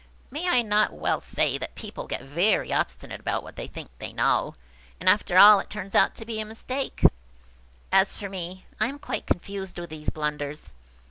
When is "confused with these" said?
9.27-10.09